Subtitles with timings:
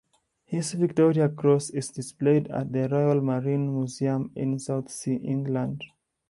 [0.45, 5.83] His Victoria Cross is displayed at the Royal Marines Museum in Southsea, England.